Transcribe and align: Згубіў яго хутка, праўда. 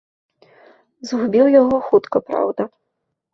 Згубіў 1.09 1.51
яго 1.61 1.75
хутка, 1.91 2.17
праўда. 2.31 2.67